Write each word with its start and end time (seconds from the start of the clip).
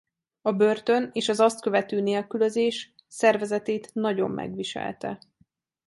A 0.41 0.51
börtön 0.53 1.09
és 1.13 1.29
az 1.29 1.39
azt 1.39 1.61
követő 1.61 2.01
nélkülözés 2.01 2.93
szervezetét 3.07 3.93
nagyon 3.93 4.31
megviselte. 4.31 5.19